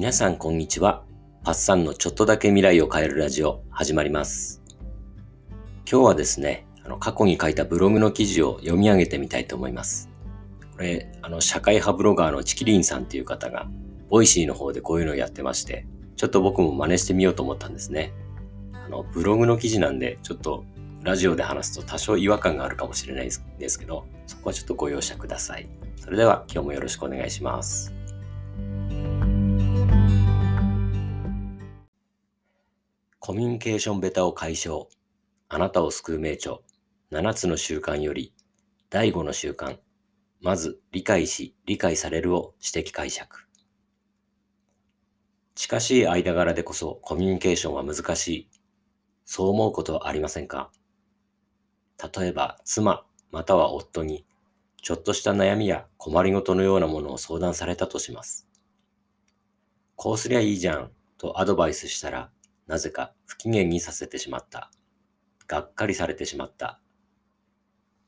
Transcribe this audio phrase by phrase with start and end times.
[0.00, 1.02] 皆さんこんにちは。
[1.44, 4.62] パッサンのちょっとだけ未来を変えるラジオ始まります。
[5.86, 10.08] 今日はですね、あの過去に書いたブログの記事を読み上げてみたいと思います。
[10.72, 13.68] これ、あの社会派ブロガーのちきりんさんっていう方が、
[14.08, 15.86] Voicy の方でこういうのをやってまして、
[16.16, 18.14] ちょっと僕も真似してみようと思ったんですね。
[18.72, 20.64] あの、ブログの記事なんで、ちょっと
[21.02, 25.68] ラジオで話すと多少違和感があるかもしれないですけど、そこはちょっとご容赦ください。
[25.96, 27.99] それでは今日もよろしくお願いします。
[33.30, 34.88] コミュニケーションベタを解消。
[35.48, 36.56] あなたを救う名著。
[37.12, 38.34] 7つの習慣より、
[38.90, 39.78] 第5の習慣。
[40.40, 43.46] まず、理解し、理解されるを指摘解釈。
[45.54, 48.50] 近しい間柄でこそコミュニケーションは難しい。
[49.24, 50.72] そう思うことはありませんか？
[52.12, 54.26] 例えば、妻、または夫に、
[54.82, 58.48] ちょっとした悩みや困りごとのようなものを相談されたとします。
[59.94, 62.32] こうすりゃいいじゃん、とアドバイスしたら、
[62.70, 64.70] なぜか不機嫌にさせてしまった。
[65.48, 66.80] がっかりされてしまった。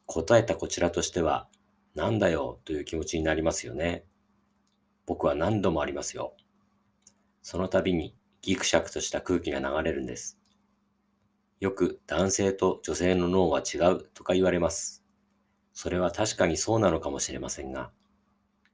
[0.07, 1.49] 答えたこちらとしては、
[1.97, 4.05] なんだよという気持ちになりますよね。
[5.05, 6.37] 僕は何度もありますよ。
[7.43, 10.39] その度にギクシャクとした空気が流れるんです。
[11.59, 15.05] よく男性と女性の脳は違うとか言われます。
[15.73, 17.91] それは確かにそうなのかもしれませんが、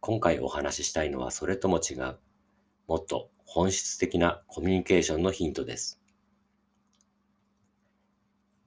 [0.01, 2.19] 今回お話ししたいのはそれとも違う、
[2.89, 6.01] もっと本質的なコミュニケーションのヒントです。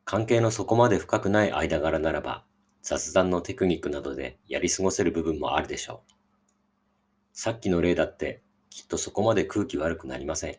[0.05, 2.45] 関係のそこまで深くない間柄ならば、
[2.83, 6.14] 雑談のテクニックなどでやり過ごせる部分もあるでしょう。
[7.33, 10.58] さっきの例だって、きっとそこまで空気悪くなりません。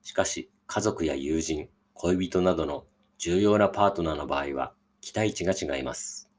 [0.00, 2.86] しかし、家族や友人、恋人などの
[3.18, 6.30] 重要なパートナーの場合は、期待値が違います。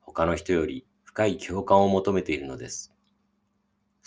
[0.00, 2.95] 他の人より深い共感を求めているのです。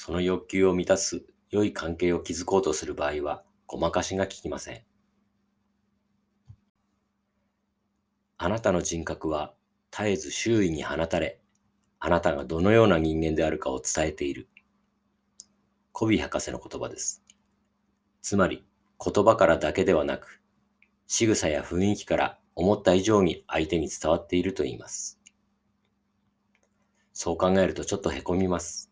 [0.02, 4.82] その欲求を満たす良い関係を築こうとする場合は、ごまかしが効きません。
[8.38, 9.54] あなたの人格は
[9.92, 11.42] 絶えず周囲に放たれ、
[12.00, 14.48] あなたがどのような人間であるかを伝えている。
[15.92, 17.22] コビ博士の言葉です。
[18.22, 18.64] つまり、
[19.04, 20.40] 言葉からだけではなく、
[21.08, 25.20] 仕草や雰囲気から思った以上に相手に伝わっていると言います。
[27.12, 28.89] そう考えるとちょっとへこみます。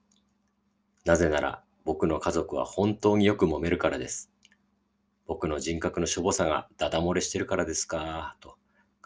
[1.08, 4.30] なぜなら、僕の家族は本当によく揉めるからです。
[5.26, 8.58] 僕の人格のしょぼさがダダ漏れしてるからですか、と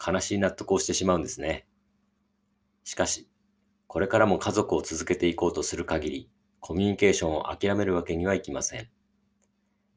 [0.04, 1.64] 悲しい納得をしてしまうんですね。
[2.82, 3.28] しかし、
[3.86, 8.88] これからも家族を続けていこうとする限り、コミュニケーションを諦めるわけにはいきません。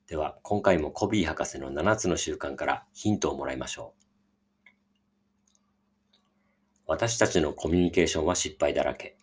[0.06, 4.70] では、今回もコビー博士の7つの習慣からヒントをもらいましょう。
[6.86, 9.18] 私たちのコミュニケーションは失敗だらけ。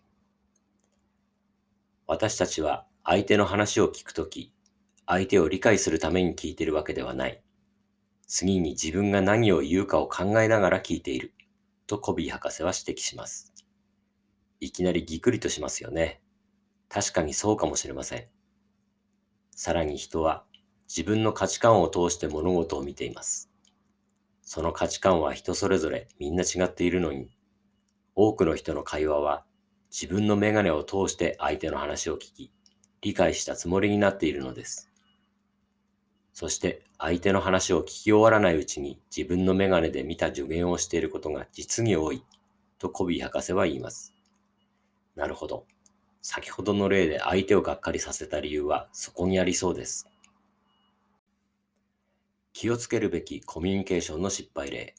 [2.12, 4.52] 私たちは相手の話を聞くとき、
[5.06, 7.42] 相手を理解するために聞いているわけではない。
[8.26, 11.32] 次に自分が何を言うかを考えながら聞いている。
[11.86, 13.54] とコビー博士は指摘します。
[14.60, 16.20] いきなりぎくりとしますよね。
[16.90, 18.26] 確かにそうかもしれません。
[19.56, 20.44] さらに人は
[20.94, 23.50] 自分の価値観を通して物事を見ています。
[24.42, 27.30] その価値観は人それぞれみんな違っているのに、
[28.14, 29.46] 多くの人の会話は
[29.92, 32.50] 自分のメガネを通して相手の話を聞き、
[33.02, 34.90] 理解したつもりになっているのです。
[36.32, 42.24] そして相手の話を聞き終わらないうちに自分のメガネで見た助言をしていることが実に多い
[42.78, 44.14] とコビー博士は言います。
[45.14, 45.66] なるほど。
[46.22, 50.08] 先ほどの例で相手をがっかりさせた理由はそこにありそうです。
[52.54, 54.94] 気をつけるべきコミュニケーションの失敗例。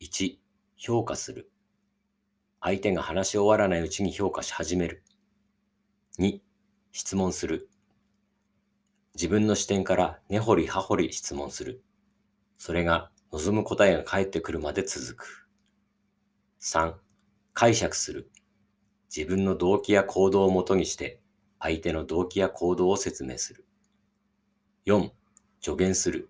[0.00, 0.36] 1、
[0.76, 1.50] 評価する。
[2.62, 5.02] 相手が話し終わらないうちに評価し始める。
[6.18, 6.40] 2、
[6.92, 7.70] 質問する。
[9.14, 11.82] 自分の視点から根掘り葉掘り質問する。
[12.58, 15.48] それが望む答えが返ってくるまで続く。
[16.60, 16.96] 3、
[17.54, 18.30] 解釈する。
[19.14, 21.18] 自分の動機や行動をもとにして
[21.58, 23.64] 相手の動機や行動を説明する。
[24.84, 25.10] 4、
[25.62, 26.28] 助言する。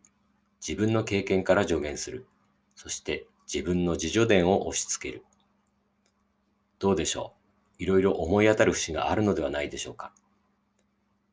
[0.66, 2.28] 自分の経験から助言する。
[2.76, 5.24] そして自分の自助伝を押し付ける。
[6.80, 7.34] どうでしょ
[7.78, 7.82] う？
[7.82, 10.14] いろいろ思い当たる節があるのではないでしょうか？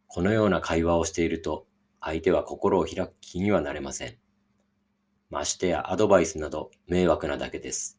[0.08, 1.66] このような会話をしていると
[2.02, 4.18] 相手は心を開く気にはなれません。
[5.30, 7.98] ましてやアドバイスなど迷惑なだけです。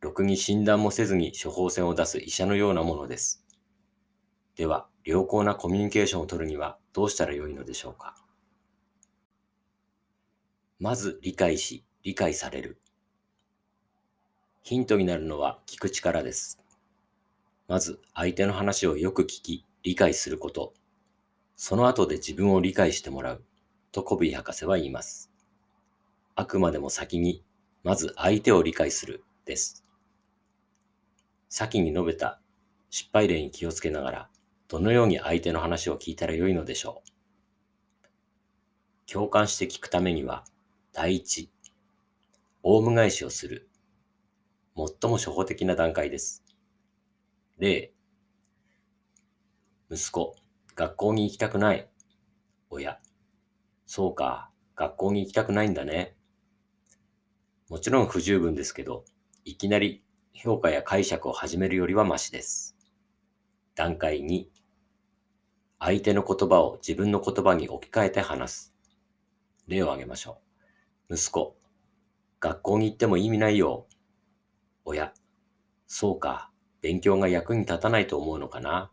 [0.00, 3.44] ろくに診断もせずに処方箋を出す医者のようなものです。
[4.56, 8.14] では、良好なコミュニケーションを取るにはどうしたらよいのでしょうか？
[10.78, 12.78] まず理解し、理解される。
[14.66, 16.58] ヒントになるのは聞く力です。
[17.68, 20.72] まず相手の話をよく聞き、理解すること、
[21.54, 23.44] その後で自分を理解してもらう、
[23.92, 25.30] とコビー博士は言います。
[26.34, 27.44] あくまでも先に、
[27.82, 29.84] まず相手を理解する、です。
[31.50, 32.40] 先に述べた
[32.88, 34.30] 失敗例に気をつけながら、
[34.68, 39.12] どのように相手の話を聞いたらよいのでしょう。
[39.12, 40.46] 共感して聞くためには、
[40.94, 41.50] 第一、
[42.62, 43.68] オウム返しをする。
[44.76, 46.44] 最も初歩的な段階です。
[47.58, 47.92] 例、
[49.88, 50.34] 息子、
[50.74, 51.88] 学校に行きたくない。
[52.70, 52.98] 親、
[53.86, 56.16] そうか、学校に行きたくないんだね。
[57.68, 59.04] もちろん不十分ですけど、
[59.44, 62.76] いきなり評価や解釈を始めるよりはマシです。
[63.76, 64.48] 段階2、
[65.78, 68.74] 相手の言葉を自分の言葉に置き換えて話す。
[69.68, 70.40] 例を挙げましょ
[71.08, 71.14] う。
[71.14, 71.56] 息子、
[72.40, 73.86] 学校に行っても意味ないよ。
[74.84, 75.12] 親、
[75.86, 76.50] そうか、
[76.82, 78.90] 勉強が役に立たないと思うのかな。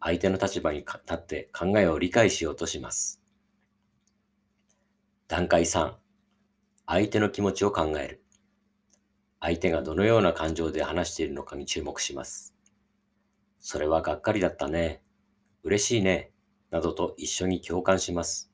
[0.00, 3.22] 相手の立場に立って考えを理解しようとします。
[5.28, 5.94] 段階3、
[6.86, 8.22] 相手の気持ちを考える。
[9.40, 12.54] 相手がどのような感情で話しているのかに注目します。
[13.58, 15.02] それはがっかりだったね。
[15.62, 16.32] 嬉しいね。
[16.70, 18.50] などと一緒に共感します。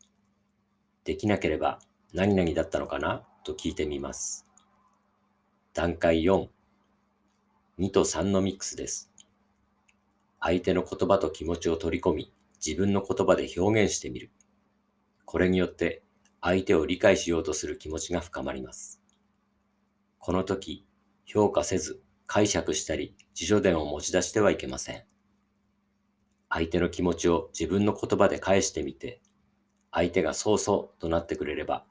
[1.04, 1.80] できなければ
[2.12, 3.24] 何々だったのかな？
[3.44, 4.45] と聞いてみます。
[5.76, 6.48] 段階4、
[7.78, 9.12] 2と3のミックスです。
[10.40, 12.32] 相手の言葉と気持ちを取り込み、
[12.64, 14.30] 自分の言葉で表現してみる。
[15.26, 16.02] これによって
[16.40, 19.02] 相手を理解しようとする気持ちが深まります。
[20.18, 20.86] この時、
[21.26, 25.04] 評価せず解釈したり自助伝を持ち出してはいけません。
[26.48, 29.20] 相手の気持ちを自分の言葉で返してみて、
[29.92, 31.84] 相手がそうそうとなってくれれば、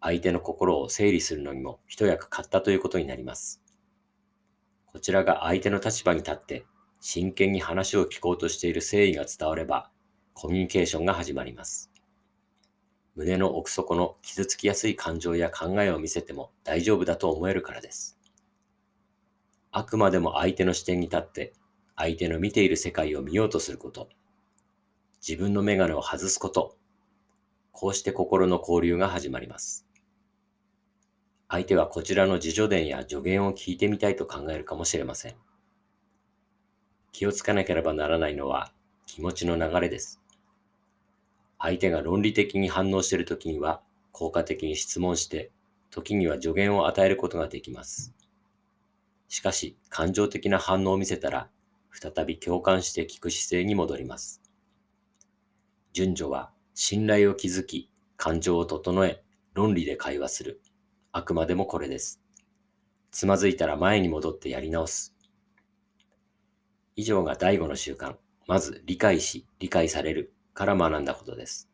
[0.00, 3.62] 相手の心を整理するのにも一役買ったということになります。
[4.86, 6.64] こちらが相手の立場に立って
[7.00, 9.90] 真剣に話を聞こうとしている誠意が伝われば、
[10.34, 11.90] コミュニケーションが始まります。
[13.14, 18.18] 胸の奥底の傷つきやすい感情や考えを見せても大丈夫だと思えるからです。
[19.70, 21.52] あくまでも相手の視点に立って、
[21.96, 24.08] 相手の見ている世界を見ようとすること、
[25.26, 26.76] 自分のメガネを外すこと、
[27.72, 29.85] こうして心の交流が始まります。
[31.48, 35.34] 相手はこちらの自助伝や助言を聞いてみたいと考えるかもしれません。
[37.12, 38.72] 気をつかなければならないのは
[39.06, 40.20] 気持ちの流れです。
[41.58, 43.80] 相手が論理的に反応しているときには
[44.12, 45.50] 効果的に質問して、
[45.90, 48.14] 時には助言を与えることができます。
[49.28, 51.50] しかし、感情的な反応を見せたら、
[51.90, 54.42] 再び共感して聞く姿勢に戻ります。
[55.92, 59.22] 順序は、信頼を築き、感情を整え、
[59.52, 60.60] 論理で会話する。
[61.16, 62.20] あくまでもこれです。
[63.10, 65.16] つまずいたら前に戻ってやり直す。
[66.94, 68.16] 以上が第5の習慣。
[68.46, 71.70] まず理解し、理解されるから学んだことです。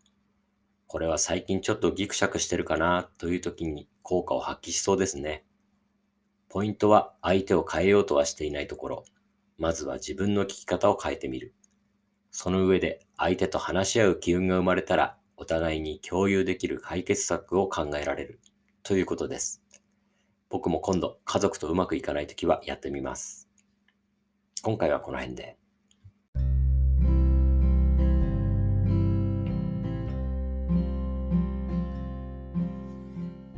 [0.87, 3.11] これは最近ちょっとギクシャクしてるかな？
[3.19, 5.45] という時に効果を発揮しそうですね。
[6.49, 9.05] ポイントは相手を変えようとはしていないところ。
[9.59, 11.53] まずは自分の聞き方を変えてみる。
[12.31, 18.39] その上で相手と話し合う機運が生まれたらお互いに共有できる解決策を考えられる
[18.85, 19.63] ということです。
[20.51, 23.49] 僕も今度家族とうまくいかないときはやってみます。
[24.61, 25.57] 今回はこの辺で。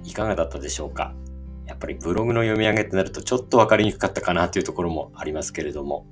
[0.04, 1.14] いかがだったでしょうか？
[1.64, 6.06] やっぱりブログの読み上げってなるとちょっとわかりにくかったかなというところもありますけれども、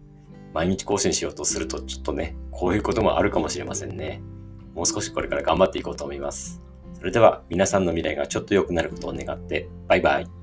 [0.54, 4.22] 毎日更新しようとするとちょっとね、こういうこともあるかもしれませんね。
[4.74, 6.62] もう少しこれから頑張っていこうと思います。
[7.02, 10.41] それでは皆さんの未来がちょっと良くなることを願って、バイバイ。